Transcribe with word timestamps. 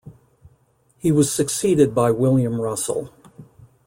He 0.97 1.11
was 1.11 1.31
succeeded 1.31 1.93
by 1.93 2.09
William 2.09 2.59
Russell. 2.59 3.13